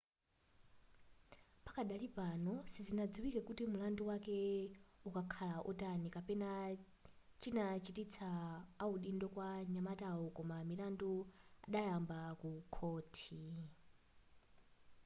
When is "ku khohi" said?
12.41-13.41